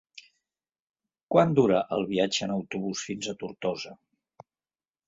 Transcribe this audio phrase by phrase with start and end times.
[1.35, 3.97] Quant dura el viatge en autobús fins a Tortosa?